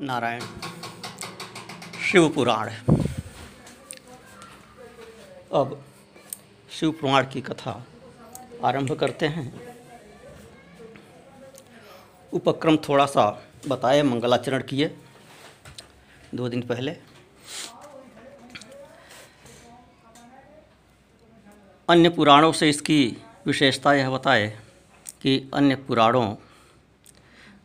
नारायण 0.00 0.40
शिव 2.02 2.28
पुराण 2.28 2.68
अब 5.52 5.84
शिव 6.70 6.90
पुराण 6.90 7.26
की 7.32 7.40
कथा 7.40 7.72
आरंभ 8.64 8.92
करते 8.92 9.26
हैं। 9.26 9.44
उपक्रम 12.32 12.76
थोड़ा 12.88 13.06
सा 13.06 13.26
बताए, 13.68 14.02
मंगलाचरण 14.02 14.62
किए 14.62 14.88
दो 16.34 16.48
दिन 16.48 16.62
पहले। 16.62 16.96
अन्य 21.88 22.08
पुराणों 22.08 22.52
से 22.52 22.68
इसकी 22.68 23.16
विशेषता 23.46 23.94
यह 23.94 24.10
बताए 24.10 24.48
कि 25.22 25.38
अन्य 25.54 25.74
पुराणों 25.76 26.26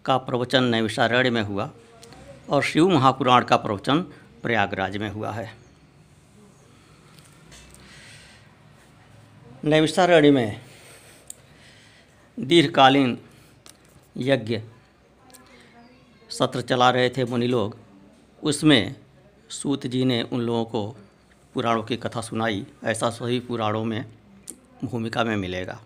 का 0.06 0.18
प्रवचन 0.18 0.64
नैविशारण्य 0.64 1.30
में 1.30 1.44
हुआ। 1.44 1.70
और 2.50 2.64
शिव 2.64 2.89
महापुराण 2.89 3.43
का 3.43 3.58
प्रवचन 3.58 4.02
प्रयागराज 4.44 4.98
में 4.98 5.09
हुआ 5.09 5.31
है। 5.31 5.55
नैविषारण्य 9.66 10.31
में 10.31 10.62
दीर्घकालीन 12.39 13.17
यज्ञ 14.17 14.62
सत्र 16.30 16.62
चला 16.62 16.89
रहे 16.89 17.09
थे 17.09 17.26
मुनि 17.26 17.48
लोग। 17.48 17.77
उसमें 18.44 18.95
सूत 19.50 19.88
जी 19.88 20.05
ने 20.05 20.22
उन 20.23 20.41
लोगों 20.41 20.66
को 20.66 20.98
पुराणों 21.53 21.84
की 21.84 21.98
कथा 21.98 22.22
सुनाई। 22.22 22.66
ऐसा 22.84 23.09
सभी 23.09 23.39
पुराणों 23.39 23.86
में 23.86 24.05
भूमिका 24.84 25.23
में 25.23 25.38
मिलेगा। 25.38 25.81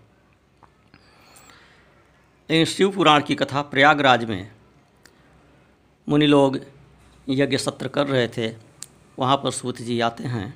लेकिन 2.49 2.65
शिव 2.65 2.91
पुराण 2.91 3.21
की 3.21 3.35
कथा 3.35 3.61
प्रयागराज 3.61 4.25
में 4.25 4.51
मुनि 6.09 6.27
लोग 6.27 6.59
यज्ञ 7.27 7.57
सत्र 7.57 7.87
कर 7.87 8.07
रहे 8.07 8.27
थे, 8.27 8.47
वहाँ 9.17 9.35
पर 9.37 9.51
सूत 9.51 9.81
जी 9.81 9.99
आते 9.99 10.23
हैं 10.25 10.53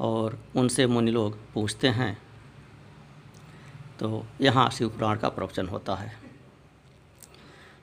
और 0.00 0.38
उनसे 0.56 0.86
मुनि 0.86 1.10
लोग 1.10 1.36
पूछते 1.54 1.88
हैं। 1.88 2.16
तो 4.00 4.24
यहाँ 4.40 4.68
शिव 4.70 4.88
पुराण 4.88 5.18
का 5.18 5.28
प्रवचन 5.28 5.68
होता 5.68 5.94
है। 5.94 6.12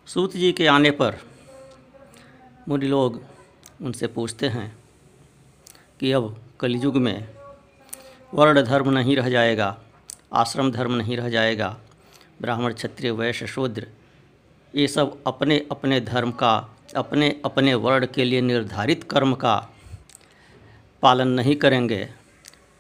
सूत 0.08 0.36
जी 0.36 0.52
के 0.52 0.68
आने 0.68 0.92
पर 0.92 1.20
मुनि 2.68 2.88
लोग 2.88 3.22
उनसे 3.82 4.08
पूछते 4.08 4.48
हैं 4.50 4.68
कि 6.00 6.12
अब 6.12 6.36
कलयुग 6.60 6.98
में 6.98 7.28
वर्ण 8.34 8.62
धर्म 8.64 8.90
नहीं 8.90 9.16
रह 9.16 9.30
जाएगा, 9.30 9.78
आश्रम 10.34 10.72
धर्म 10.72 10.94
नहीं 10.94 11.18
रह 11.18 11.30
जाएगा, 11.30 11.78
ब्राह्मण 12.42 12.74
क्षत्रिय, 12.74 13.12
वैश्य, 13.12 13.48
शूद्र 13.48 13.88
ये 14.76 14.88
सब 14.88 15.24
अपने 15.28 15.68
अपने 15.72 16.02
धर्म 16.02 16.32
का, 16.32 16.78
अपने 16.96 17.42
अपने 17.46 17.74
वर्ण 17.74 18.06
के 18.06 18.24
लिए 18.24 18.42
निर्धारित 18.42 19.04
कर्म 19.04 19.36
का 19.36 19.70
पालन 21.02 21.28
नहीं 21.28 21.56
करेंगे। 21.56 22.10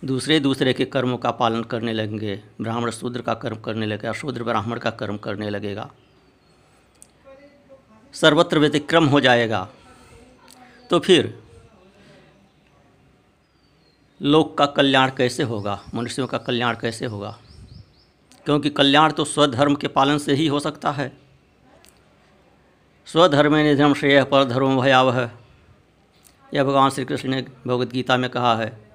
दूसरे 0.05 0.39
दूसरे 0.39 0.73
के 0.73 0.85
कर्मों 0.85 1.17
का 1.17 1.31
पालन 1.31 1.63
करने 1.63 1.93
लगेंगे। 1.93 2.43
ब्राह्मण 2.61 2.91
शूद्र 2.91 3.21
का 3.21 3.33
कर्म 3.33 3.55
करने 3.55 3.85
लगेगा, 3.85 4.13
शूद्र 4.13 4.43
ब्राह्मण 4.43 4.79
का 4.79 4.89
कर्म 4.89 5.17
करने 5.17 5.49
लगेगा। 5.49 5.91
सर्वत्र 8.13 8.59
व्यतिक्रम 8.59 9.05
हो 9.05 9.19
जाएगा। 9.19 9.69
तो 10.89 10.99
फिर 10.99 11.43
लोक 14.21 14.57
का 14.57 14.65
कल्याण 14.65 15.11
कैसे 15.17 15.43
होगा? 15.43 15.83
मनुष्यों 15.93 16.27
का 16.27 16.37
कल्याण 16.37 16.75
कैसे 16.75 17.05
होगा? 17.05 17.39
क्योंकि 18.45 18.69
कल्याण 18.69 19.11
तो 19.11 19.25
स्वधर्म 19.25 19.75
के 19.75 19.87
पालन 19.87 20.17
से 20.17 20.33
ही 20.33 20.47
हो 20.47 20.59
सकता 20.59 20.91
है। 20.91 21.24
स्वधर्म 23.07 23.55
निधर्म 23.55 23.93
श्रेय 23.93 24.23
पर 24.23 24.43
धर्म 24.43 24.81
भयावह। 24.81 25.29
यह 26.53 26.63
भगवान 26.63 26.89
श्री 26.89 27.05
कृष्ण 27.05 27.29
ने 27.29 27.41
भगवद 27.67 27.89
गीता 27.89 28.17
में 28.17 28.29
कहा 28.29 28.55
है 28.55 28.89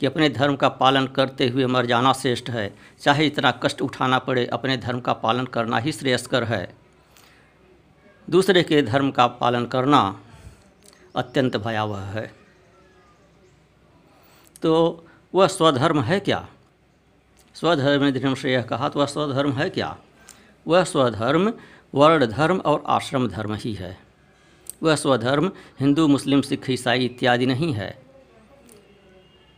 कि 0.00 0.06
अपने 0.06 0.28
धर्म 0.28 0.56
का 0.56 0.68
पालन 0.68 1.06
करते 1.06 1.48
हुए 1.48 1.66
मर 1.66 1.86
जाना 1.86 2.12
श्रेष्ठ 2.12 2.50
है। 2.50 2.74
चाहे 3.00 3.26
इतना 3.26 3.50
कष्ट 3.50 3.82
उठाना 3.82 4.18
पड़े, 4.18 4.46
अपने 4.46 4.76
धर्म 4.76 5.00
का 5.00 5.12
पालन 5.12 5.46
करना 5.46 5.78
ही 5.78 5.92
श्रेयस्कर 5.92 6.44
है। 6.44 6.74
दूसरे 8.30 8.62
के 8.62 8.82
धर्म 8.82 9.10
का 9.10 9.26
पालन 9.26 9.66
करना 9.66 10.20
अत्यंत 11.16 11.56
भयावह 11.56 12.00
है। 12.00 12.32
तो 14.62 15.04
वह 15.34 15.46
स्वधर्म 15.46 16.00
है 16.00 16.20
क्या? 16.20 16.48
स्वधर्म 17.54 18.10
धर्म 18.10 18.34
श्रेय 18.34 18.62
कहा 18.62 18.88
तो 18.88 19.00
वह 19.00 19.06
स्वधर्म 19.06 19.52
है 19.52 19.70
क्या? 19.70 19.96
वह 20.66 20.84
स्वधर्म 20.84 21.52
वर्ण 21.94 22.26
धर्म 22.26 22.58
और 22.58 22.82
आश्रम 22.86 23.28
धर्म 23.28 23.54
ही 23.54 23.72
है। 23.74 23.96
वह 24.82 24.96
स्वधर्म, 24.96 25.50
हिंदू, 25.80 26.06
मुस्लिम, 26.08 26.40
सिख, 26.40 26.70
ईसाई 26.70 27.04
इत्यादि 27.04 27.46
नहीं 27.46 27.72
है। 27.72 27.90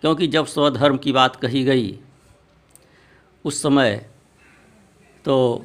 क्योंकि 0.02 0.26
जब 0.26 0.46
स्वधर्म 0.46 0.96
की 0.96 1.12
बात 1.12 1.36
कही 1.36 1.64
गई 1.64 1.98
उस 3.44 3.62
समय 3.62 4.10
तो 5.24 5.64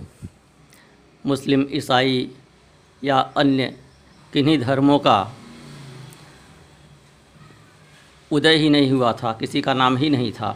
मुस्लिम, 1.26 1.68
ईसाई 1.72 2.32
या 3.04 3.20
अन्य 3.38 3.78
किन्हीं 4.34 4.60
धर्मों 4.60 5.00
का 5.00 5.32
उदय 8.32 8.56
ही 8.56 8.70
नहीं 8.70 8.92
हुआ 8.92 9.14
था, 9.14 9.32
किसी 9.34 9.62
का 9.62 9.74
नाम 9.74 9.98
ही 9.98 10.10
नहीं 10.10 10.32
था। 10.32 10.52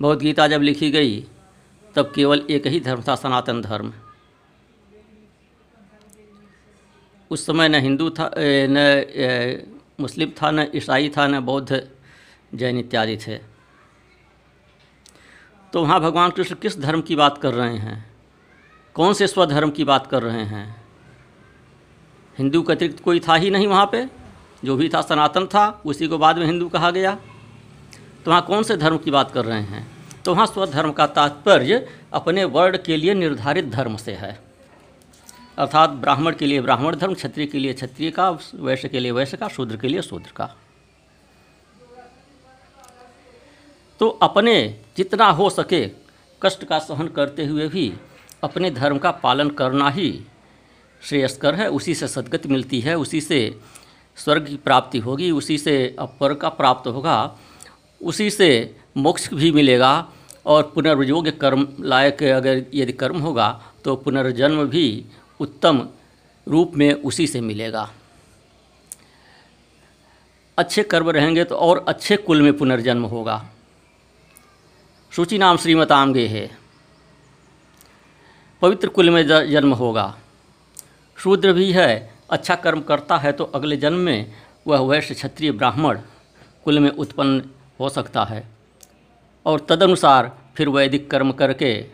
भगवद 0.00 0.18
गीता 0.18 0.46
जब 0.48 0.62
लिखी 0.62 0.90
गई 0.90 1.24
तब 1.94 2.12
केवल 2.14 2.46
एक 2.50 2.66
ही 2.66 2.80
धर्म 2.80 3.02
था, 3.08 3.14
सनातन 3.14 3.62
धर्म। 3.62 3.92
उस 7.30 7.46
समय 7.46 7.68
न 7.68 7.74
हिंदू 7.74 8.10
था 8.10 8.30
न 8.36 9.76
मुस्लिम 10.00 10.30
था, 10.30 10.50
न 10.50 10.66
ईसाई 10.74 11.08
था, 11.08 11.26
न 11.26 11.40
बौद्ध, 11.40 11.88
जैन 12.54 12.78
इत्यादि 12.78 13.16
थे। 13.16 13.38
तो 15.72 15.82
वहाँ 15.82 16.00
भगवान 16.00 16.30
कृष्ण 16.30 16.54
किस 16.54 16.78
धर्म 16.78 17.02
की 17.02 17.16
बात 17.16 17.38
कर 17.38 17.54
रहे 17.54 17.76
हैं? 17.76 18.10
कौन 18.94 19.14
से 19.14 19.26
स्वधर्म 19.26 19.70
की 19.70 19.84
बात 19.84 20.06
कर 20.06 20.22
रहे 20.22 20.44
हैं? 20.44 20.84
हिंदू 22.38 22.62
के 22.62 22.72
अतिरिक्त 22.72 23.02
कोई 23.02 23.20
था 23.20 23.34
ही 23.34 23.50
नहीं 23.50 23.66
वहाँ 23.66 23.86
पे। 23.86 24.08
जो 24.64 24.76
भी 24.76 24.88
था, 24.88 25.02
सनातन 25.02 25.46
था, 25.46 25.82
उसी 25.86 26.08
को 26.08 26.18
बाद 26.18 26.38
में 26.38 26.46
हिंदू 26.46 26.68
कहा 26.68 26.90
गया। 26.90 27.14
तो 28.24 28.30
वहाँ 28.30 28.42
कौन 28.42 28.62
से 28.62 28.76
धर्म 28.76 28.98
की 28.98 29.10
बात 29.10 29.30
कर 29.30 29.44
रहे 29.44 29.62
हैं? 29.62 29.91
तो 30.24 30.34
वहाँ 30.34 30.46
स्वधर्म 30.46 30.92
का 30.92 31.06
तात्पर्य 31.06 31.86
अपने 32.12 32.44
वर्ण 32.44 32.78
के 32.86 32.96
लिए 32.96 33.14
निर्धारित 33.14 33.64
धर्म 33.64 33.96
से 33.96 34.12
है। 34.12 34.38
अर्थात 35.58 35.90
ब्राह्मण 35.90 36.34
के 36.34 36.46
लिए 36.46 36.60
ब्राह्मण 36.60 36.96
धर्म, 36.96 37.14
क्षत्रिय 37.14 37.46
के 37.46 37.58
लिए 37.58 37.72
क्षत्रिय 37.72 38.10
का, 38.10 38.30
वैश्य 38.54 38.88
के 38.88 39.00
लिए 39.00 39.10
वैश्य 39.10 39.36
का, 39.36 39.48
शूद्र 39.48 39.76
के 39.76 39.88
लिए 39.88 40.02
शूद्र 40.02 40.32
का। 40.36 40.54
तो 44.00 44.08
अपने 44.08 44.54
जितना 44.96 45.30
हो 45.30 45.50
सके 45.50 45.86
कष्ट 46.42 46.64
का 46.64 46.78
सहन 46.78 47.08
करते 47.08 47.44
हुए 47.46 47.68
भी 47.68 47.92
अपने 48.42 48.70
धर्म 48.70 48.98
का 48.98 49.10
पालन 49.10 49.50
करना 49.50 49.90
ही 49.90 50.22
श्रेयस्कर 51.02 51.54
है। 51.54 51.68
उसी 51.70 51.94
से 51.94 52.08
सदगति 52.08 52.48
मिलती 52.48 52.80
है, 52.80 52.94
उसी 52.94 53.20
से 53.20 53.60
स्वर्ग 54.16 54.46
की 54.46 54.56
प्राप्ति 54.56 54.98
होगी, 54.98 55.30
उसी 55.30 55.58
से 55.58 55.96
अपर 55.98 56.34
का 56.34 56.48
प्राप्त 56.48 56.86
होगा, 56.86 57.36
उसी 58.02 58.30
से 58.30 58.76
मोक्ष 58.96 59.28
भी 59.34 59.50
मिलेगा 59.52 59.92
और 60.46 60.62
पुनर्योग्य 60.74 61.30
कर्म 61.30 61.66
लायक 61.80 62.22
अगर 62.22 62.64
यदि 62.74 62.92
कर्म 62.92 63.20
होगा 63.20 63.48
तो 63.84 63.96
पुनर्जन्म 63.96 64.64
भी 64.64 65.04
उत्तम 65.40 65.88
रूप 66.46 66.72
में 66.74 66.92
उसी 66.94 67.26
से 67.26 67.40
मिलेगा। 67.40 67.90
अच्छे 70.58 70.82
कर्म 70.82 71.10
रहेंगे 71.10 71.44
तो 71.44 71.56
और 71.56 71.84
अच्छे 71.88 72.16
कुल 72.16 72.42
में 72.42 72.56
पुनर्जन्म 72.58 73.04
होगा। 73.04 73.42
सूची 75.12 75.38
नाम 75.38 75.56
श्रीमताम 75.56 76.12
गे 76.12 76.26
है। 76.26 76.48
पवित्र 78.62 78.88
कुल 78.88 79.10
में 79.10 79.26
जन्म 79.26 79.72
होगा। 79.72 80.14
शूद्र 81.18 81.52
भी 81.52 81.70
है 81.72 82.14
अच्छा 82.30 82.54
कर्म 82.54 82.80
करता 82.80 83.16
है 83.16 83.32
तो 83.32 83.44
अगले 83.44 83.76
जन्म 83.76 83.98
में 83.98 84.32
वह 84.66 84.80
वैश्य 84.80 85.14
क्षत्रिय 85.14 85.52
ब्राह्मण 85.52 85.98
कुल 86.64 86.78
में 86.78 86.90
उत्पन्न 86.90 87.42
हो 87.80 87.88
सकता 87.88 88.24
है। 88.24 88.48
और 89.46 89.60
तदनुसार 89.60 90.38
फिर 90.56 90.68
वैदिक 90.68 91.10
कर्म 91.10 91.32
करके, 91.32 91.86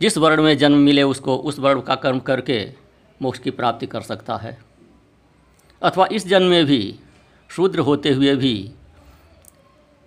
जिस 0.00 0.18
वर्ण 0.18 0.42
में 0.42 0.58
जन्म 0.58 0.78
मिले 0.78 1.02
उसको 1.02 1.36
उस 1.36 1.58
वर्ण 1.58 1.80
का 1.80 1.94
कर्म 1.94 2.18
करके 2.18 2.74
मोक्ष 3.22 3.38
की 3.38 3.50
प्राप्ति 3.50 3.86
कर 3.86 4.00
सकता 4.00 4.36
है। 4.36 4.62
अथवा 5.82 6.08
इस 6.12 6.26
जन्म 6.26 6.46
में 6.46 6.66
भी, 6.66 7.00
शूद्र 7.48 7.78
होते 7.78 8.10
हुए 8.10 8.36
भी 8.36 8.72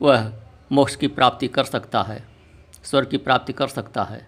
वह 0.02 0.34
मोक्ष 0.72 0.96
की 0.96 1.08
प्राप्ति 1.08 1.48
कर 1.48 1.64
सकता 1.64 2.02
है, 2.04 2.28
स्वर्ग 2.84 3.08
की 3.08 3.18
प्राप्ति 3.18 3.54
कर 3.54 3.68
सकता 3.68 4.04
है। 4.04 4.28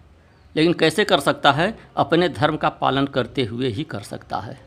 लेकिन 0.56 0.72
कैसे 0.72 1.04
कर 1.04 1.20
सकता 1.20 1.52
है? 1.52 1.78
अपने 1.96 2.28
धर्म 2.28 2.56
का 2.56 2.68
पालन 2.68 3.06
करते 3.06 3.44
हुए 3.44 3.68
ही 3.68 3.84
कर 3.84 4.00
सकता 4.00 4.38
है। 4.38 4.60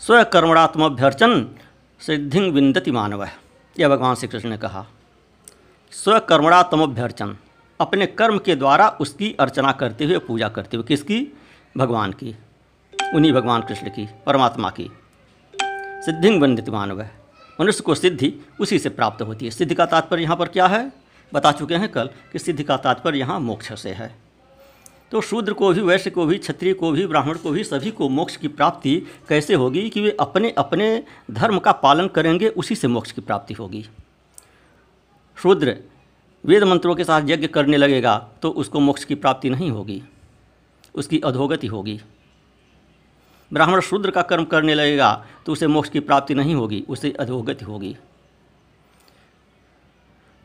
स्वकर्मणात्मभ्यर्चन 0.00 1.54
सिद्धि 2.00 2.40
विंदति 2.40 2.90
मानव। 2.90 3.28
यह 3.80 3.88
भगवान 3.88 4.14
श्री 4.14 4.28
कृष्ण 4.28 4.48
ने 4.48 4.58
कहा, 4.58 4.86
स्वकर्मणा 5.90 6.62
स्वकर्मणात्मभ्यर्चन 6.62 7.36
अपने 7.80 8.06
कर्म 8.06 8.38
के 8.38 8.56
द्वारा 8.56 8.88
उसकी 8.88 9.36
अर्चना 9.40 9.72
करते 9.72 10.04
हुए 10.04 10.18
पूजा 10.18 10.48
करते 10.48 10.76
हुए 10.76 10.86
किसकी? 10.86 11.38
भगवान 11.76 12.12
की। 12.12 12.36
उन्हीं 13.14 13.32
भगवान 13.32 13.60
कृष्ण 13.60 13.88
की, 13.88 14.08
परमात्मा 14.26 14.70
की। 14.70 14.90
सिद्धिंग 16.04 16.42
वंदित 16.42 16.68
मानव 16.68 17.00
है। 17.00 17.14
मनुष्य 17.60 17.82
को 17.82 17.94
सिद्धि 17.94 18.34
उसी 18.60 18.78
से 18.78 18.88
प्राप्त 18.88 19.22
होती 19.22 19.44
है। 19.44 19.50
सिद्धि 19.50 19.74
का 19.74 19.86
तात्पर्य 19.86 20.22
यहाँ 20.22 20.36
पर 20.36 20.48
क्या 20.48 20.66
है? 20.66 20.92
बता 21.34 21.52
चुके 21.52 21.74
हैं 21.74 21.88
कल 21.88 22.10
कि 22.32 22.38
सिद्धि 22.38 22.64
का 22.64 22.76
तात्पर्य 22.76 23.18
यहाँ 23.18 23.40
मोक्ष 23.40 23.82
से 23.82 23.90
है। 23.90 24.23
तो 25.14 25.20
शूद्र 25.20 25.52
को 25.52 25.72
भी, 25.72 25.80
वैश्य 25.80 26.10
को 26.10 26.24
भी, 26.26 26.36
क्षत्रिय 26.38 26.72
को 26.74 26.90
भी, 26.92 27.06
ब्राह्मण 27.06 27.36
को 27.38 27.50
भी, 27.50 27.64
सभी 27.64 27.90
को 27.90 28.08
मोक्ष 28.08 28.36
की 28.36 28.48
प्राप्ति 28.48 28.94
कैसे 29.28 29.54
होगी 29.54 29.88
कि 29.90 30.00
वे 30.00 30.10
अपने 30.20 30.50
अपने 30.50 31.04
धर्म 31.30 31.58
का 31.58 31.72
पालन 31.72 32.08
करेंगे, 32.08 32.48
उसी 32.48 32.74
से 32.74 32.88
मोक्ष 32.88 33.12
की 33.12 33.20
प्राप्ति 33.20 33.54
होगी। 33.54 33.84
शूद्र 35.36 35.76
वेद 36.44 36.64
मंत्रों 36.64 36.94
के 36.94 37.04
साथ 37.04 37.22
यज्ञ 37.26 37.46
करने 37.46 37.76
लगेगा 37.76 38.16
तो 38.42 38.50
उसको 38.50 38.80
मोक्ष 38.80 39.04
की 39.04 39.14
प्राप्ति 39.14 39.50
नहीं 39.50 39.70
होगी, 39.70 40.02
उसकी 40.94 41.20
अधोगति 41.20 41.66
होगी। 41.66 42.00
ब्राह्मण 43.50 43.80
शूद्र 43.82 44.10
का 44.10 44.22
कर्म 44.24 44.44
करने 44.44 44.74
लगेगा 44.74 45.14
तो 45.46 45.52
उसे 45.52 45.66
मोक्ष 45.66 45.88
की 45.88 46.00
प्राप्ति 46.00 46.34
नहीं 46.34 46.54
होगी, 46.54 46.84
उसे 46.88 47.14
अधोगति 47.20 47.64
होगी। 47.64 47.96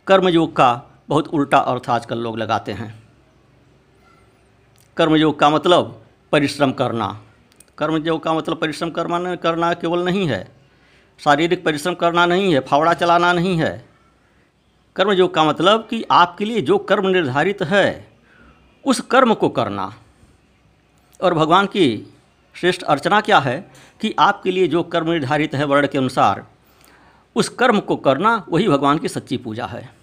कर्मयोग 0.07 0.55
का 0.55 0.71
बहुत 1.09 1.27
उल्टा 1.27 1.57
अर्थ 1.57 1.89
आजकल 1.89 2.17
लोग 2.19 2.37
लगाते 2.37 2.71
हैं। 2.71 3.08
कर्मयोग 4.99 5.39
का 5.39 5.49
मतलब 5.49 6.05
परिश्रम 6.31 6.71
करना। 6.71 7.21
कर्मयोग 7.77 8.23
का 8.23 8.33
मतलब 8.33 8.57
परिश्रम 8.57 8.89
करना 8.89 9.35
करना 9.35 9.73
केवल 9.73 10.05
नहीं 10.05 10.27
है। 10.27 10.51
शारीरिक 11.19 11.65
परिश्रम 11.65 11.93
करना 11.93 12.25
नहीं 12.25 12.53
है, 12.53 12.59
फावड़ा 12.59 12.93
चलाना 12.93 13.33
नहीं 13.33 13.57
है। 13.57 13.85
कर्मयोग 14.95 15.33
का 15.33 15.43
मतलब 15.43 15.87
कि 15.89 16.05
आपके 16.11 16.45
लिए 16.45 16.61
जो 16.61 16.77
कर्म 16.77 17.07
निर्धारित 17.07 17.61
है, 17.61 18.07
उस 18.85 18.99
कर्म 18.99 19.33
को 19.33 19.49
करना। 19.49 19.93
और 21.23 21.33
भगवान 21.33 21.65
की 21.65 22.13
श्रेष्ठ 22.53 22.83
अर्चना 22.83 23.21
क्या 23.21 23.39
है 23.39 23.71
कि 24.01 24.15
आपके 24.19 24.51
लिए 24.51 24.67
जो 24.67 24.83
कर्म 24.83 25.11
निर्धारित 25.11 25.55
है 25.55 25.63
वर्ण 25.63 25.87
के 25.87 25.97
अनुसार, 25.97 26.47
उस 27.35 27.49
कर्म 27.49 27.79
को 27.79 27.95
करना, 27.95 28.45
वही 28.49 28.67
भगवान 28.67 28.97
की 28.97 29.07
सच्ची 29.07 29.37
पूजा 29.37 29.65
है। 29.65 29.98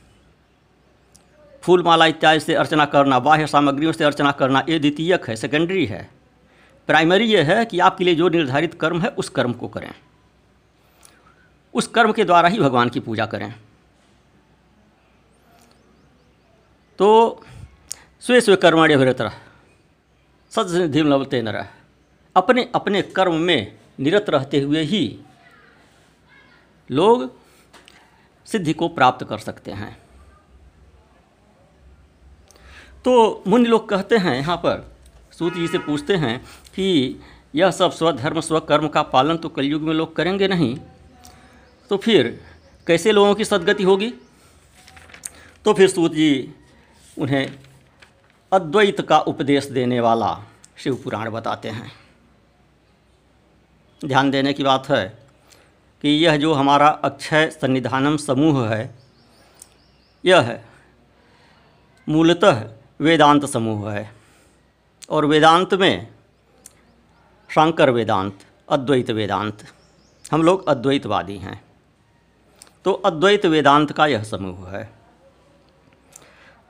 फूल 1.66 1.82
माला 1.82 2.06
इत्यादि 2.06 2.40
से 2.40 2.54
अर्चना 2.54 2.84
करना, 2.84 3.18
बाह्य 3.18 3.46
सामग्रियों 3.46 3.92
से 3.92 4.04
अर्चना 4.04 4.32
करना 4.32 4.64
ये 4.68 4.78
द्वितीयक 4.78 5.28
है 5.28 5.36
सेकेंडरी 5.36 5.86
है। 5.86 6.10
प्राइमरी 6.88 7.24
ये 7.24 7.42
है 7.42 7.64
कि 7.64 7.78
आपके 7.78 8.04
लिए 8.04 8.14
जो 8.14 8.28
निर्धारित 8.28 8.74
कर्म 8.74 9.00
है, 9.00 9.08
उस 9.08 9.28
कर्म 9.28 9.52
को 9.52 9.68
करें। 9.68 9.90
उस 11.74 11.86
कर्म 11.86 12.12
के 12.12 12.24
द्वारा 12.24 12.48
ही 12.48 12.60
भगवान 12.60 12.88
की 12.88 13.00
पूजा 13.00 13.26
करें। 13.26 13.54
तो 16.98 17.42
स्वे 18.20 18.40
स्वे 18.40 18.56
कर्मण्य 18.56 18.96
भरत 18.96 19.20
सदसिद्धि 20.52 21.02
लवते 21.02 21.42
न 21.42 21.48
रह 21.48 21.68
अपने 22.36 22.68
अपने 22.74 23.02
कर्म 23.02 23.34
में 23.34 23.76
निरत 24.00 24.26
रहते 24.30 24.60
हुए 24.60 24.82
ही 24.82 25.18
लोग 26.90 27.30
सिद्धि 28.46 28.72
को 28.72 28.88
प्राप्त 28.88 29.26
कर 29.26 29.38
सकते 29.38 29.70
हैं। 29.72 30.05
तो 33.06 33.42
मुनि 33.46 33.68
लोग 33.68 33.88
कहते 33.88 34.16
हैं, 34.16 34.34
यहाँ 34.36 34.56
पर 34.56 34.84
सूत 35.32 35.54
जी 35.54 35.66
से 35.68 35.78
पूछते 35.78 36.14
हैं 36.16 36.38
कि 36.74 37.20
यह 37.54 37.70
सब 37.70 37.90
स्वधर्म 37.92 38.40
स्वकर्म 38.40 38.88
का 38.88 39.02
पालन 39.02 39.36
तो 39.36 39.48
कलयुग 39.48 39.82
में 39.82 39.92
लोग 39.94 40.14
करेंगे 40.16 40.48
नहीं। 40.48 40.76
तो 41.90 41.96
फिर 41.96 42.28
कैसे 42.86 43.12
लोगों 43.12 43.34
की 43.34 43.44
सदगति 43.44 43.82
होगी? 43.82 44.12
तो 45.64 45.72
फिर 45.72 45.88
सूत 45.88 46.12
जी 46.12 46.54
उन्हें 47.16 47.46
अद्वैत 48.52 49.00
का 49.00 49.18
उपदेश 49.18 49.66
देने 49.66 50.00
वाला 50.00 50.30
शिव 50.76 50.94
पुराण 51.04 51.30
बताते 51.30 51.68
हैं। 51.68 51.92
ध्यान 54.00 54.30
देने 54.30 54.52
की 54.52 54.62
बात 54.62 54.88
है 54.88 55.06
कि 56.04 56.08
यह 56.08 56.36
जो 56.36 56.52
हमारा 56.54 56.88
अक्षय 56.88 57.50
सन्निधानम 57.50 58.16
समूह 58.16 58.66
है, 58.68 58.94
यह 60.24 60.58
मूलतः 62.08 62.64
वेदांत 63.00 63.44
समूह 63.44 63.92
है। 63.92 64.12
और 65.10 65.24
वेदांत 65.24 65.74
में 65.74 66.08
शंकर 67.50 67.90
वेदांत, 67.90 68.38
अद्वैत 68.68 69.10
वेदांत, 69.10 69.64
हम 70.32 70.42
लोग 70.42 70.68
अद्वैतवादी 70.68 71.36
हैं। 71.36 71.64
तो 72.84 72.92
अद्वैत 72.92 73.46
वेदांत 73.46 73.92
का 73.92 74.06
यह 74.06 74.22
समूह 74.22 74.70
है। 74.70 74.92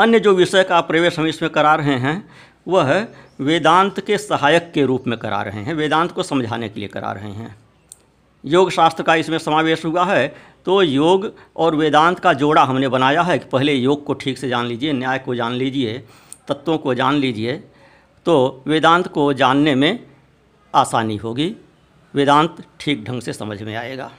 अन्य 0.00 0.20
जो 0.20 0.34
विषय 0.34 0.64
का 0.64 0.80
प्रवेश 0.80 1.18
हम 1.18 1.26
इसमें 1.26 1.50
करा 1.50 1.74
रहे 1.74 1.96
हैं, 1.96 2.28
वह 2.68 3.08
वेदांत 3.40 4.00
के 4.00 4.18
सहायक 4.18 4.72
के 4.74 4.84
रूप 4.84 5.04
में 5.06 5.18
करा 5.18 5.42
रहे 5.42 5.62
हैं। 5.62 5.74
वेदांत 5.74 6.12
को 6.12 6.22
समझाने 6.22 6.68
के 6.68 6.80
लिए 6.80 6.88
करा 6.88 7.12
रहे 7.12 7.30
हैं। 7.30 7.56
योग 8.44 8.70
शास्त्र 8.70 9.02
का 9.02 9.14
इसमें 9.14 9.38
समावेश 9.38 9.84
हुआ 9.84 10.04
है 10.04 10.36
तो 10.66 10.80
योग 10.82 11.32
और 11.56 11.74
वेदांत 11.74 12.18
का 12.18 12.32
जोड़ा 12.32 12.62
हमने 12.64 12.88
बनाया 12.88 13.22
है 13.22 13.38
कि 13.38 13.44
पहले 13.48 13.72
योग 13.72 14.04
को 14.04 14.14
ठीक 14.14 14.38
से 14.38 14.48
जान 14.48 14.66
लीजिए, 14.66 14.92
न्याय 14.92 15.18
को 15.18 15.34
जान 15.34 15.52
लीजिए, 15.52 15.98
तत्वों 16.48 16.78
को 16.78 16.94
जान 16.94 17.14
लीजिए 17.14 17.52
तो 18.26 18.62
वेदांत 18.66 19.06
को 19.08 19.32
जानने 19.32 19.74
में 19.74 20.06
आसानी 20.74 21.16
होगी। 21.16 21.54
वेदांत 22.14 22.56
ठीक 22.80 23.04
ढंग 23.04 23.20
से 23.22 23.32
समझ 23.32 23.62
में 23.62 23.74
आएगा। 23.76 24.10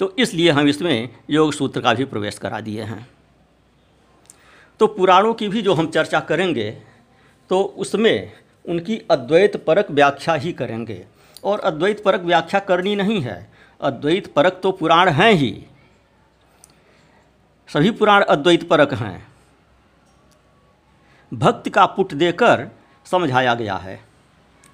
तो 0.00 0.14
इसलिए 0.18 0.50
हम 0.50 0.68
इसमें 0.68 1.08
योग 1.30 1.52
सूत्र 1.52 1.80
का 1.80 1.94
भी 1.94 2.04
प्रवेश 2.04 2.38
करा 2.38 2.60
दिए 2.60 2.82
हैं। 2.82 3.06
तो 4.80 4.86
पुराणों 4.88 5.32
की 5.34 5.48
भी 5.48 5.62
जो 5.62 5.74
हम 5.74 5.86
चर्चा 5.88 6.20
करेंगे 6.20 6.70
तो 7.50 7.62
उसमें 7.62 8.32
उनकी 8.64 9.00
अद्वैत 9.10 9.56
परक 9.56 9.90
व्याख्या 9.90 10.34
ही 10.34 10.52
करेंगे। 10.52 11.04
और 11.44 11.60
अद्वैत 11.60 12.02
परक 12.04 12.20
व्याख्या 12.22 12.60
करनी 12.60 12.94
नहीं 12.96 13.20
है। 13.20 13.36
अद्वैत 13.84 14.34
परक 14.34 14.60
तो 14.62 14.72
पुराण 14.72 15.08
हैं 15.08 15.32
ही। 15.32 15.66
सभी 17.68 17.90
पुराण 17.90 18.22
अद्वैत 18.22 18.68
परक 18.68 18.94
हैं। 18.94 19.28
भक्त 21.34 21.68
का 21.68 21.86
पुट 21.86 22.14
देकर 22.14 22.68
समझाया 23.04 23.54
गया 23.54 23.76
है। 23.76 24.04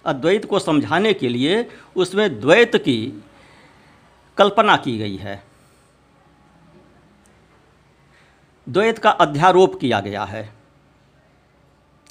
अद्वैत 0.06 0.44
को 0.44 0.58
समझाने 0.58 1.14
के 1.14 1.28
लिए 1.28 1.70
उसमें 1.96 2.40
द्वैत 2.40 2.76
की 2.76 3.24
कल्पना 4.36 4.76
की 4.76 4.98
गई 4.98 5.16
है। 5.16 5.44
द्वैत 8.68 8.98
का 8.98 9.10
अध्यारोप 9.10 9.80
किया 9.80 10.00
गया 10.00 10.24
है। 10.24 10.52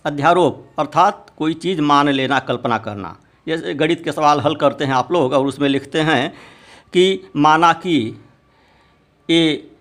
अध्यारोप, 0.06 0.74
अर्थात 0.80 1.32
कोई 1.38 1.54
चीज़ 1.54 1.82
मान 1.82 2.10
लेना, 2.10 2.40
कल्पना 2.40 2.78
करना। 2.78 3.20
जैसे 3.48 3.74
गणित 3.74 4.04
के 4.04 4.12
सवाल 4.12 4.40
हल 4.40 4.56
करते 4.56 4.86
हैं 4.86 4.94
आप 4.94 5.12
लोग 5.12 5.34
और 5.34 5.46
उसमें 5.46 5.70
लिखते 5.70 6.02
हैं 6.02 6.34
कि 6.94 7.32
माना 7.36 7.74
कि 7.74 8.22
ए 9.30 9.72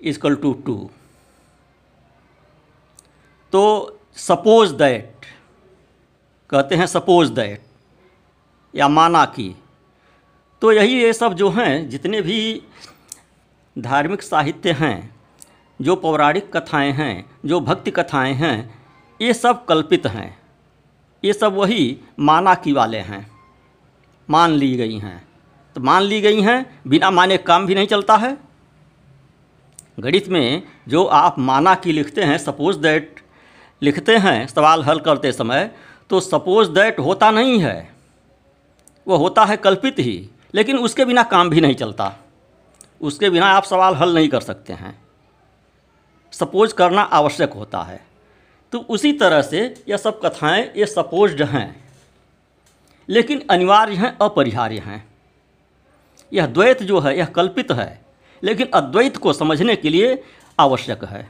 इजकल 0.00 0.36
टू 0.36 0.52
टू 0.52 0.90
तो 3.52 3.62
सपोज़ 4.16 4.74
दैट 4.74 5.26
कहते 6.50 6.74
हैं 6.74 6.86
सपोज़ 6.86 7.32
दैट 7.32 7.62
या 8.74 8.88
माना 8.88 9.24
कि। 9.24 9.54
तो 10.62 10.72
यही 10.72 11.02
ये 11.02 11.12
सब 11.12 11.34
जो 11.34 11.50
हैं, 11.50 11.88
जितने 11.88 12.20
भी 12.20 12.62
धार्मिक 13.78 14.22
साहित्य 14.22 14.72
हैं, 14.72 15.16
जो 15.80 15.96
पौराणिक 15.96 16.56
कथाएँ 16.56 16.92
हैं, 16.92 17.30
जो 17.46 17.60
भक्ति 17.60 17.90
कथाएँ 17.90 18.34
हैं, 18.34 18.84
ये 19.20 19.34
सब 19.34 19.64
कल्पित 19.64 20.06
हैं। 20.06 20.38
ये 21.24 21.32
सब 21.32 21.54
वही 21.54 21.98
माना 22.20 22.54
की 22.54 22.72
वाले 22.72 22.98
हैं, 22.98 23.30
मान 24.28 24.50
ली 24.50 24.76
गई 24.76 24.98
हैं। 24.98 25.33
तो 25.74 25.80
मान 25.80 26.02
ली 26.02 26.20
गई 26.20 26.40
हैं, 26.40 26.80
बिना 26.86 27.10
माने 27.10 27.36
काम 27.36 27.66
भी 27.66 27.74
नहीं 27.74 27.86
चलता 27.86 28.16
है। 28.16 28.38
गणित 30.00 30.28
में 30.28 30.62
जो 30.88 31.04
आप 31.04 31.38
माना 31.38 31.74
की 31.74 31.92
लिखते 31.92 32.22
हैं 32.22 32.38
सपोज़ 32.38 32.78
दैट 32.78 33.20
लिखते 33.82 34.16
हैं, 34.16 34.46
सवाल 34.46 34.84
हल 34.84 34.98
करते 34.98 35.32
समय 35.32 35.74
तो 36.10 36.20
सपोज़ 36.20 36.70
दैट 36.70 36.98
होता 36.98 37.30
नहीं 37.30 37.58
है। 37.58 37.94
वो 39.08 39.16
होता 39.16 39.44
है 39.44 39.56
कल्पित 39.56 39.98
ही, 39.98 40.30
लेकिन 40.54 40.78
उसके 40.78 41.04
बिना 41.04 41.22
काम 41.22 41.50
भी 41.50 41.60
नहीं 41.60 41.74
चलता। 41.74 42.14
उसके 43.00 43.30
बिना 43.30 43.46
आप 43.46 43.62
सवाल 43.62 43.94
हल 43.94 44.14
नहीं 44.14 44.28
कर 44.28 44.40
सकते 44.40 44.72
हैं। 44.72 45.02
सपोज़ 46.32 46.74
करना 46.74 47.02
आवश्यक 47.02 47.52
होता 47.52 47.82
है। 47.82 48.06
तो 48.72 48.78
उसी 48.78 49.12
तरह 49.12 49.42
से 49.42 49.84
यह 49.88 49.96
सब 49.96 50.20
कथाएँ, 50.24 50.72
ये 50.76 50.86
सपोज्ड 50.86 51.42
हैं। 51.42 51.84
लेकिन 53.08 53.46
अनिवार्य 53.50 53.94
हैं, 53.94 54.18
अपरिहार्य 54.20 54.78
हैं। 54.78 55.13
यह 56.32 56.46
द्वैत 56.46 56.82
जो 56.82 56.98
है, 56.98 57.16
यह 57.18 57.24
कल्पित 57.26 57.72
है, 57.72 58.00
लेकिन 58.42 58.68
अद्वैत 58.74 59.16
को 59.16 59.32
समझने 59.32 59.76
के 59.76 59.88
लिए 59.88 60.22
आवश्यक 60.58 61.04
है। 61.04 61.28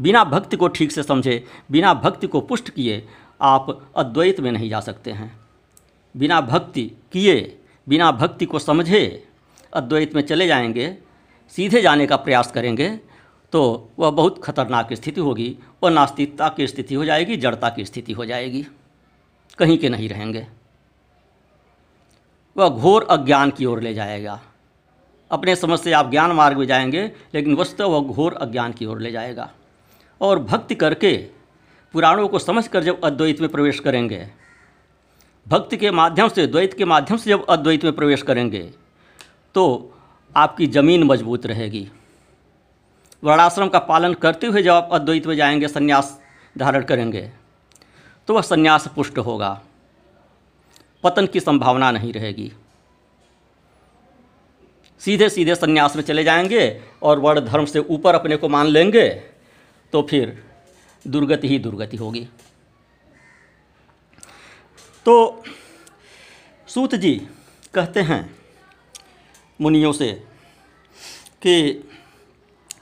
बिना 0.00 0.24
भक्ति 0.24 0.56
को 0.56 0.68
ठीक 0.68 0.92
से 0.92 1.02
समझे, 1.02 1.44
बिना 1.70 1.94
भक्ति 1.94 2.26
को 2.26 2.40
पुष्ट 2.40 2.70
किए, 2.70 3.06
आप 3.40 3.90
अद्वैत 3.96 4.40
में 4.40 4.50
नहीं 4.52 4.70
जा 4.70 4.80
सकते 4.80 5.10
हैं। 5.10 5.32
बिना 6.14 6.40
भक्ति 6.40 6.90
किए, 7.12 7.58
बिना 7.86 8.10
भक्ति 8.12 8.44
को 8.44 8.58
समझे, 8.58 9.24
अद्वैत 9.72 10.14
में 10.14 10.22
चले 10.22 10.46
जाएँगे, 10.46 10.96
सीधे 11.52 11.82
जाने 11.82 12.06
का 12.06 12.16
प्रयास 12.16 12.52
करेंगे 12.52 12.88
तो 13.52 13.90
वह 13.98 14.10
बहुत 14.10 14.42
खतरनाक 14.44 14.92
स्थिति 14.92 15.20
होगी 15.20 15.56
और 15.82 15.90
नास्तिकता 15.90 16.48
की 16.48 16.66
स्थिति 16.66 16.94
हो 16.94 17.04
जाएगी, 17.04 17.36
जड़ता 17.36 17.68
की 17.68 17.84
स्थिति 17.84 18.12
हो 18.12 18.24
जाएगी। 18.24 18.66
कहीं 19.58 19.78
के 19.78 19.88
नहीं 19.88 20.08
रहेंगे। 20.08 20.46
वह 22.56 22.68
घोर 22.68 23.06
अज्ञान 23.10 23.50
की 23.50 23.64
ओर 23.64 23.80
ले 23.80 23.94
जाएगा। 23.94 24.40
अपने 25.30 25.56
समझ 25.56 25.78
से 25.78 25.92
आप 25.92 26.10
ज्ञान 26.10 26.32
मार्ग 26.32 26.58
में 26.58 26.66
जाएँगे, 26.66 27.02
लेकिन 27.34 27.56
वस्तु 27.56 27.84
वह 27.84 28.00
घोर 28.02 28.34
अज्ञान 28.34 28.72
की 28.72 28.86
ओर 28.86 29.00
ले 29.00 29.10
जाएगा। 29.10 29.50
और 30.20 30.38
भक्ति 30.38 30.74
करके 30.74 31.16
पुराणों 31.94 32.28
को 32.28 32.38
समझ 32.38 32.66
कर 32.68 32.84
जब 32.84 33.00
अद्वैत 33.04 33.40
में 33.40 33.48
प्रवेश 33.50 33.80
करेंगे, 33.80 34.26
भक्ति 35.46 35.76
के 35.76 35.90
माध्यम 35.90 36.28
से, 36.28 36.46
द्वैत 36.46 36.74
के 36.74 36.84
माध्यम 36.84 37.16
से 37.16 37.30
जब 37.30 37.44
अद्वैत 37.46 37.84
में 37.84 37.92
प्रवेश 37.92 38.22
करेंगे 38.22 38.62
तो 39.54 39.92
आपकी 40.36 40.66
ज़मीन 40.66 41.04
मज़बूत 41.04 41.46
रहेगी। 41.46 41.88
वर्णाश्रम 43.24 43.68
का 43.68 43.78
पालन 43.78 44.14
करते 44.14 44.46
हुए 44.46 44.62
जब 44.62 44.70
आप 44.70 44.88
अद्वैत 44.92 45.26
में 45.26 45.34
जाएँगे, 45.36 45.68
संन्यास 45.68 46.20
धारण 46.56 46.84
करेंगे 46.84 47.30
तो 48.28 48.34
वह 48.34 48.42
संन्यास 48.42 48.88
पुष्ट 48.88 49.18
होगा। 49.18 49.60
पतन 51.06 51.26
की 51.26 51.40
संभावना 51.40 51.90
नहीं 51.90 52.12
रहेगी। 52.12 52.52
सीधे 55.00 55.28
सीधे 55.28 55.54
संन्यास 55.54 55.96
में 55.96 56.02
चले 56.02 56.24
जाएँगे 56.24 56.82
और 57.02 57.18
वर्ण 57.18 57.40
धर्म 57.40 57.64
से 57.64 57.78
ऊपर 57.78 58.14
अपने 58.14 58.36
को 58.36 58.48
मान 58.48 58.66
लेंगे 58.66 59.08
तो 59.92 60.02
फिर 60.02 60.42
दुर्गति 61.06 61.48
ही 61.48 61.58
दुर्गति 61.58 61.96
होगी। 61.96 62.28
तो 65.06 65.42
सूत 66.68 66.94
जी 66.94 67.14
कहते 67.74 68.00
हैं 68.00 68.20
मुनियों 69.60 69.92
से 69.92 70.12
कि 71.42 71.54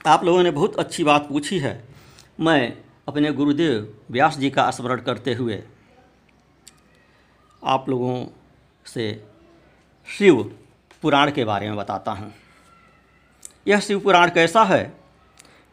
आप 0.07 0.23
लोगों 0.23 0.43
ने 0.43 0.51
बहुत 0.51 0.75
अच्छी 0.75 1.03
बात 1.03 1.27
पूछी 1.29 1.59
है। 1.59 1.73
मैं 2.39 2.77
अपने 3.07 3.31
गुरुदेव 3.31 3.97
व्यास 4.11 4.37
जी 4.37 4.49
का 4.49 4.69
स्मरण 4.71 5.01
करते 5.01 5.33
हुए 5.33 5.61
आप 7.65 7.89
लोगों 7.89 8.25
से 8.85 9.25
शिव 10.07 10.57
पुराण 11.01 11.31
के 11.31 11.45
बारे 11.45 11.67
में 11.67 11.77
बताता 11.77 12.11
हूँ। 12.11 12.33
यह 13.67 13.79
शिव 13.79 13.99
पुराण 13.99 14.29
कैसा 14.29 14.63
है? 14.63 14.97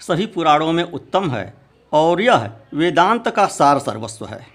सभी 0.00 0.26
पुराणों 0.26 0.72
में 0.72 0.82
उत्तम 0.84 1.30
है 1.30 1.54
और 1.92 2.20
यह 2.20 2.50
वेदांत 2.75 3.28
का 3.28 3.46
सार 3.46 3.78
सर्वस्व 3.78 4.26
है। 4.26 4.46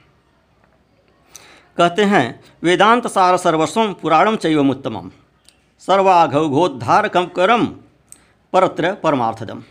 कहते 1.78 2.04
हैं, 2.04 2.44
वेदांत 2.64 3.08
सार 3.08 3.38
सर्वस्व 3.38 3.94
पुराणम 3.94 4.36
चैवमुत्तमम 4.36 5.12
सर्वाघौघोद्धारकम 5.80 7.26
करम 7.26 7.66
परत्र 8.54 8.94
परमार्थदम। 8.96 9.64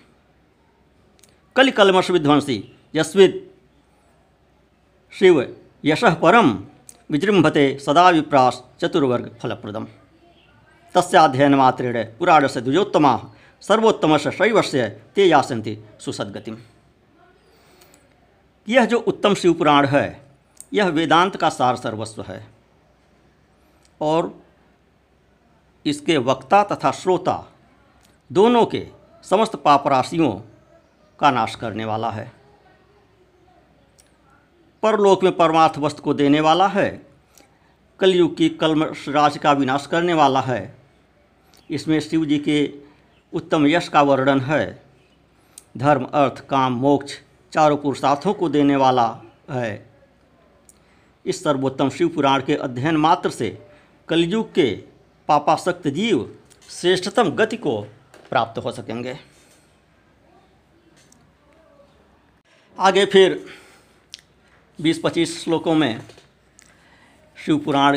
कलिकलमश 1.56 2.10
विध्वंसी 2.10 2.76
यस्विद 2.94 3.50
शिव 5.12 5.56
यश 5.84 6.04
परम 6.04 6.64
विजृंभते 7.10 7.78
सदा 7.78 8.08
विप्रास 8.10 8.62
चतुर्वर्ग 8.80 9.36
फलप्रदम 9.42 9.86
तस्याध्ययन 10.94 11.54
मात्रेण 11.54 12.02
पुराण 12.18 12.46
से 12.46 12.60
द्विजोत्तमा 12.60 13.16
सर्वोत्तम 13.60 14.16
से 14.16 14.30
शैव 14.30 14.62
से 14.62 14.88
ते 15.14 15.26
यासंति 15.26 15.76
सुसदगतिम। 16.00 16.56
यह 18.68 18.84
जो 18.84 18.98
उत्तम 18.98 19.34
शिव 19.34 19.52
पुराण 19.52 19.86
है 19.86 20.22
यह 20.72 20.88
वेदांत 20.88 21.36
का 21.36 21.48
सार 21.48 21.76
सर्वस्व 21.76 22.22
है। 22.22 22.46
और 24.00 24.34
इसके 25.86 26.16
वक्ता 26.18 26.62
तथा 26.62 26.90
श्रोता 26.90 27.52
दोनों 28.30 28.64
के 28.66 28.86
समस्त 29.24 29.56
पापराशियों 29.56 30.32
का 31.20 31.30
नाश 31.30 31.54
करने 31.54 31.84
वाला 31.84 32.10
है। 32.10 32.32
परलोक 34.82 35.24
में 35.24 35.36
परमार्थ 35.36 35.78
वस्तु 35.78 36.02
को 36.02 36.14
देने 36.14 36.40
वाला 36.40 36.66
है। 36.66 37.06
कलयुग 38.00 38.36
की 38.36 38.48
कलम 38.48 38.82
राज 39.08 39.38
का 39.38 39.52
विनाश 39.52 39.86
करने 39.86 40.14
वाला 40.14 40.40
है। 40.40 40.76
इसमें 41.70 42.00
शिव 42.00 42.24
जी 42.24 42.38
के 42.38 42.72
उत्तम 43.32 43.66
यश 43.66 43.88
का 43.88 44.02
वर्णन 44.02 44.40
है। 44.40 44.82
धर्म, 45.76 46.04
अर्थ, 46.04 46.46
काम, 46.46 46.72
मोक्ष 46.72 47.14
चारों 47.52 47.76
पुरुषार्थों 47.76 48.34
को 48.34 48.48
देने 48.48 48.76
वाला 48.76 49.20
है। 49.50 49.90
इस 51.26 51.42
सर्वोत्तम 51.44 51.90
शिव 51.90 52.08
पुराण 52.08 52.42
के 52.42 52.54
अध्ययन 52.54 52.96
मात्र 52.96 53.30
से 53.30 53.66
कलयुग 54.08 54.52
के 54.54 54.70
पापासक्त 55.28 55.88
जीव 55.88 56.38
श्रेष्ठतम 56.70 57.30
गति 57.30 57.56
को 57.56 57.80
प्राप्त 58.30 58.58
हो 58.58 58.72
सकेंगे। 58.72 59.18
आगे 62.78 63.06
फिर 63.06 63.46
20-25 64.78 65.44
श्लोकों 65.44 65.74
में 65.74 66.00
शिव 67.36 67.58
पुराण 67.58 67.96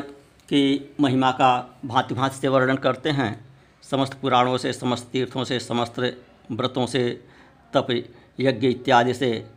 की 0.49 0.95
महिमा 0.99 1.31
का 1.31 1.79
भांति 1.85 2.15
भांति 2.15 2.35
से 2.35 2.47
वर्णन 2.47 2.75
करते 2.75 3.09
हैं। 3.09 3.45
समस्त 3.83 4.13
पुराणों 4.13 4.57
से, 4.57 4.71
समस्त 4.73 5.09
तीर्थों 5.11 5.43
से, 5.43 5.59
समस्त 5.59 5.99
व्रतों 6.51 6.85
से, 6.85 7.09
तप, 7.73 7.87
यज्ञ 8.39 8.67
इत्यादि 8.67 9.13
से 9.13 9.47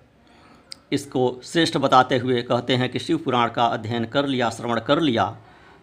इसको 0.93 1.41
श्रेष्ठ 1.45 1.76
बताते 1.76 2.19
हुए 2.19 2.43
कहते 2.43 2.76
हैं 2.76 2.88
कि 2.88 2.99
शिव 2.99 3.19
पुराण 3.19 3.50
का 3.50 3.67
अध्ययन 3.67 4.05
कर 4.05 4.26
लिया, 4.26 4.49
श्रवण 4.50 4.81
कर 4.81 5.00
लिया 5.00 5.26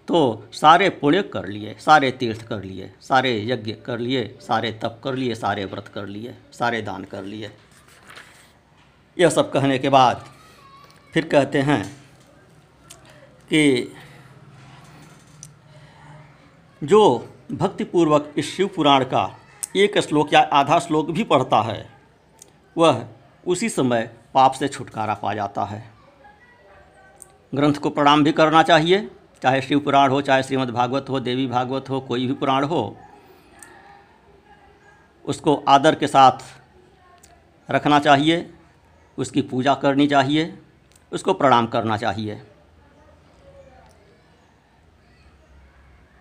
तो 0.07 0.49
सारे 0.53 0.89
पुण्य 0.89 1.21
कर 1.23 1.47
लिए, 1.47 1.75
सारे 1.79 2.11
तीर्थ 2.11 2.41
कर 2.47 2.63
लिए, 2.63 2.91
सारे 3.01 3.31
यज्ञ 3.47 3.73
कर 3.85 3.99
लिए, 3.99 4.23
सारे 4.41 4.71
तप 4.83 4.99
कर 5.03 5.15
लिए, 5.15 5.35
सारे 5.35 5.65
व्रत 5.65 5.87
कर 5.87 6.07
लिए, 6.07 6.35
सारे 6.53 6.81
दान 6.81 7.03
कर 7.03 7.23
लिए। 7.23 7.51
यह 9.17 9.29
सब 9.29 9.51
कहने 9.51 9.77
के 9.79 9.89
बाद 9.89 10.25
फिर 11.13 11.25
कहते 11.25 11.61
हैं 11.61 11.83
कि 13.49 13.93
जो 16.83 17.29
भक्तिपूर्वक 17.51 18.33
इस 18.37 18.55
शिव 18.55 18.67
पुराण 18.67 19.03
का 19.03 19.39
एक 19.75 19.97
श्लोक 19.99 20.33
या 20.33 20.39
आधा 20.39 20.79
श्लोक 20.79 21.09
भी 21.11 21.23
पढ़ता 21.23 21.61
है, 21.61 21.89
वह 22.77 23.05
उसी 23.47 23.69
समय 23.69 24.09
पाप 24.33 24.51
से 24.51 24.67
छुटकारा 24.67 25.13
पा 25.13 25.33
जाता 25.33 25.63
है। 25.63 25.83
ग्रंथ 27.55 27.73
को 27.73 27.89
प्रणाम 27.89 28.23
भी 28.23 28.31
करना 28.31 28.63
चाहिए, 28.63 29.09
चाहे 29.41 29.61
शिव 29.61 29.79
पुराण 29.79 30.09
हो, 30.09 30.21
चाहे 30.21 30.43
श्रीमद् 30.43 30.71
भागवत 30.71 31.05
हो, 31.09 31.19
देवी 31.19 31.47
भागवत 31.47 31.89
हो, 31.89 31.99
कोई 31.99 32.27
भी 32.27 32.33
पुराण 32.33 32.63
हो। 32.63 32.97
उसको 35.25 35.55
आदर 35.67 35.95
के 35.95 36.07
साथ 36.07 36.39
रखना 37.71 37.99
चाहिए, 37.99 38.53
उसकी 39.17 39.41
पूजा 39.41 39.73
करनी 39.73 40.07
चाहिए। 40.07 40.59
उसको 41.11 41.33
प्रणाम 41.33 41.67
करना 41.67 41.97
चाहिए। 41.97 42.47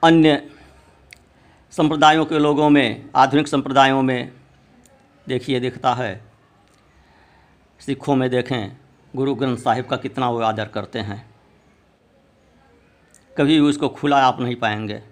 अन्य 0.05 0.51
संप्रदायों 1.71 2.27
के 2.27 2.39
लोगों 2.39 2.71
में, 2.71 3.11
आधुनिक 3.17 3.49
संप्रदायों 3.49 4.03
में 4.03 4.33
देखिए, 5.29 5.61
दिखता 5.61 5.95
है। 5.95 6.25
सिखों 7.81 8.17
में 8.17 8.31
देखें, 8.31 8.77
गुरु 9.17 9.35
ग्रंथ 9.35 9.57
साहिब 9.57 9.87
का 9.87 9.97
कितना 9.97 10.31
वो 10.31 10.41
आदर 10.41 10.69
करते 10.69 10.99
हैं। 10.99 11.31
कभी 13.39 13.59
उसको 13.59 13.89
खुला 13.89 14.27
आप 14.27 14.41
नहीं 14.41 14.57
पाएँगे। 14.57 15.03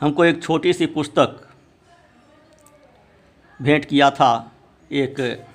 हमको 0.00 0.24
एक 0.24 0.42
छोटी 0.42 0.72
सी 0.72 0.86
पुस्तक 0.86 1.48
भेंट 3.62 3.84
किया 3.84 4.10
था, 4.10 4.52
एक 4.92 5.46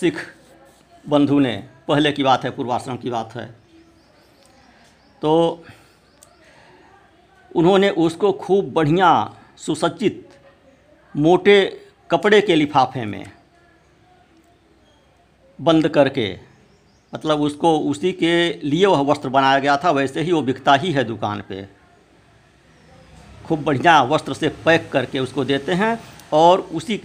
सिख 0.00 0.16
बंधु 1.08 1.38
ने, 1.38 1.56
पहले 1.88 2.12
की 2.12 2.22
बात 2.22 2.44
है, 2.44 2.50
पूर्वाश्रम 2.50 2.96
की 2.96 3.10
बात 3.10 3.34
है। 3.34 3.46
तो 5.22 5.64
उन्होंने 7.50 7.90
उसको 7.90 8.32
खूब 8.32 8.72
बढ़िया, 8.72 9.10
सुसज्जित, 9.56 10.28
मोटे 11.14 11.86
कपड़े 12.10 12.40
के 12.40 12.54
लिफाफे 12.54 13.04
में 13.04 13.24
बंद 15.58 15.88
करके 15.88 16.28
मतलब 17.12 17.40
उसको 17.40 17.78
उसी 17.80 18.12
के 18.12 18.52
लिए 18.62 18.86
वह 18.86 19.00
वस्त्र 19.02 19.28
बनाया 19.28 19.58
गया 19.58 19.76
था, 19.76 19.90
वैसे 19.90 20.20
ही 20.20 20.32
वो 20.32 20.42
बिकता 20.42 20.74
ही 20.74 20.92
है 20.92 21.04
दुकान 21.04 21.40
पे। 21.48 21.66
खूब 23.46 23.62
बढ़िया 23.64 24.02
वस्त्र 24.02 24.34
से 24.34 24.48
पैक 24.64 24.90
करके 24.92 25.18
उसको 25.18 25.44
देते 25.44 25.72
हैं 25.72 25.98
और 26.32 26.60
उसी 26.60 26.96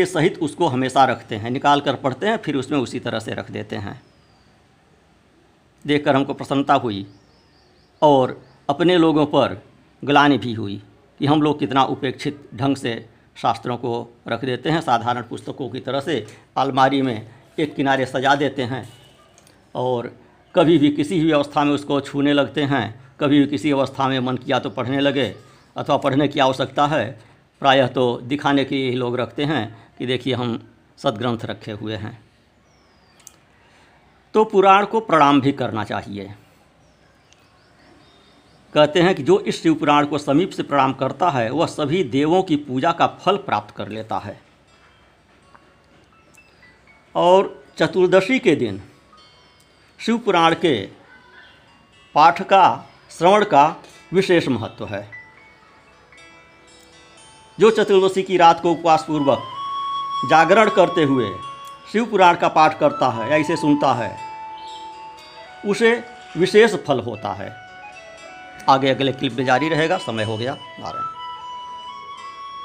के 0.00 0.06
सहित 0.06 0.38
उसको 0.38 0.66
हमेशा 0.66 1.04
रखते 1.04 1.36
हैं। 1.36 1.50
निकाल 1.50 1.80
कर 1.80 1.94
पढ़ते 1.94 2.26
हैं, 2.26 2.36
फिर 2.36 2.56
उसमें 2.56 2.78
उसी 2.78 3.00
तरह 3.00 3.18
से 3.18 3.34
रख 3.34 3.50
देते 3.50 3.76
हैं। 3.76 4.00
देखकर 5.84 6.16
हमको 6.16 6.34
प्रसन्नता 6.34 6.74
हुई 6.74 7.06
और 8.02 8.40
अपने 8.68 8.96
लोगों 8.98 9.26
पर 9.26 9.60
ग्लानि 10.02 10.38
भी 10.38 10.52
हुई 10.54 10.82
कि 11.20 11.26
हम 11.26 11.42
लोग 11.42 11.58
कितना 11.58 11.82
उपेक्षित 11.84 12.48
ढंग 12.54 12.76
से 12.76 12.94
शास्त्रों 13.36 13.76
को 13.76 13.92
रख 14.28 14.44
देते 14.44 14.70
हैं, 14.70 14.80
साधारण 14.80 15.22
पुस्तकों 15.22 15.68
की 15.68 15.80
तरह 15.80 16.00
से 16.00 16.26
अलमारी 16.56 17.02
में 17.02 17.28
एक 17.58 17.74
किनारे 17.74 18.06
सजा 18.06 18.34
देते 18.34 18.62
हैं 18.62 18.88
और 19.74 20.12
कभी 20.54 20.78
भी 20.78 20.90
किसी 20.90 21.20
भी 21.20 21.30
अवस्था 21.30 21.64
में 21.64 21.72
उसको 21.72 22.00
छूने 22.00 22.32
लगते 22.32 22.62
हैं, 22.62 22.84
कभी 23.20 23.38
भी 23.38 23.46
किसी 23.46 23.70
अवस्था 23.70 24.08
में 24.08 24.18
मन 24.20 24.36
किया 24.36 24.58
तो 24.58 24.70
पढ़ने 24.70 25.00
लगे 25.00 25.34
अथवा 25.76 25.96
पढ़ने 25.96 26.28
की 26.28 26.40
आवश्यकता 26.40 26.86
है 26.86 27.04
प्रायः 27.60 27.86
तो 27.86 28.20
दिखाने 28.22 28.64
के 28.64 28.74
लिए 28.74 28.92
लोग 28.92 29.16
रखते 29.16 29.44
हैं 29.44 29.92
कि 29.98 30.06
देखिए 30.06 30.34
हम 30.34 30.70
सदग्रंथ 30.96 31.38
रखे 31.44 31.72
हुए 31.72 31.96
हैं। 31.96 32.24
तो 34.34 34.44
पुराण 34.44 34.86
को 34.86 35.00
प्रणाम 35.00 35.40
भी 35.40 35.52
करना 35.52 35.84
चाहिए। 35.84 36.34
कहते 38.74 39.02
हैं 39.02 39.14
कि 39.14 39.22
जो 39.22 39.40
इस 39.40 39.62
शिव 39.62 39.74
पुराण 39.74 40.06
को 40.06 40.18
समीप 40.18 40.50
से 40.50 40.62
प्रणाम 40.62 40.92
करता 40.92 41.30
है, 41.30 41.50
वह 41.50 41.66
सभी 41.66 42.04
देवों 42.04 42.42
की 42.42 42.56
पूजा 42.56 42.92
का 42.92 43.06
फल 43.06 43.36
प्राप्त 43.36 43.76
कर 43.76 43.88
लेता 43.88 44.18
है। 44.18 44.40
और 47.14 47.64
चतुर्दशी 47.78 48.38
के 48.38 48.56
दिन 48.56 48.82
शिव 49.98 50.18
पुराण 50.18 50.54
के 50.54 50.86
पाठ 52.14 52.42
का, 52.42 52.86
श्रवण 53.10 53.44
का 53.44 53.76
विशेष 54.12 54.48
महत्व 54.48 54.86
है। 54.86 55.19
जो 57.60 57.70
चतुर्दशी 57.70 58.22
की 58.22 58.36
रात 58.36 58.60
को 58.60 58.70
उपवास 58.72 59.04
पूर्वक 59.08 59.42
जागरण 60.30 60.70
करते 60.70 61.02
हुए 61.02 61.30
शिव 61.92 62.04
पुराण 62.04 62.36
का 62.36 62.48
पाठ 62.48 62.78
करता 62.78 63.08
है 63.08 63.30
या 63.30 63.36
इसे 63.36 63.56
सुनता 63.56 63.92
है, 63.94 64.16
उसे 65.66 65.92
विशेष 66.36 66.74
फल 66.86 67.00
होता 67.00 67.32
है। 67.32 67.54
आगे 68.68 68.90
अगले 68.90 69.12
क्लिप 69.12 69.32
में 69.32 69.44
जारी 69.44 69.68
रहेगा। 69.68 69.98
समय 69.98 70.24
हो 70.24 70.36
गया 70.36 70.56
नारायण। 70.80 71.19